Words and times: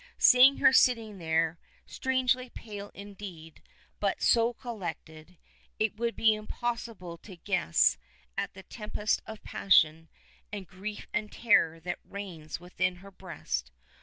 Seeing 0.17 0.57
her 0.57 0.73
sitting 0.73 1.19
there, 1.19 1.59
strangely 1.85 2.49
pale 2.49 2.89
indeed, 2.95 3.61
but 3.99 4.19
so 4.19 4.51
collected, 4.51 5.37
it 5.77 5.95
would 5.97 6.15
be 6.15 6.33
impossible 6.33 7.19
to 7.19 7.35
guess 7.35 7.99
at 8.35 8.55
the 8.55 8.63
tempest 8.63 9.21
of 9.27 9.43
passion 9.43 10.09
and 10.51 10.65
grief 10.65 11.05
and 11.13 11.31
terror 11.31 11.79
that 11.81 11.99
reigns 12.03 12.59
within 12.59 12.95
her 13.05 13.11
breast. 13.11 13.69